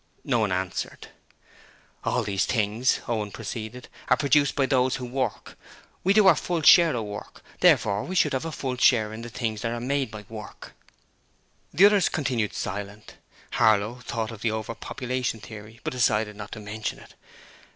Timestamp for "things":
2.47-3.01, 9.29-9.61